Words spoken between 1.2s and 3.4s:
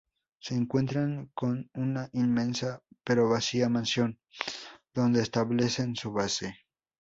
con una inmensa, pero